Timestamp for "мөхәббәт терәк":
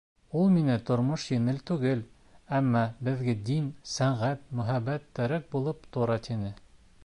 4.61-5.49